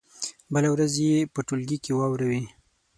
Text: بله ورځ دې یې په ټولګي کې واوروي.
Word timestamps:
بله 0.53 0.69
ورځ 0.73 0.91
دې 0.99 1.05
یې 1.13 1.29
په 1.33 1.39
ټولګي 1.47 1.77
کې 1.83 1.91
واوروي. 1.95 2.43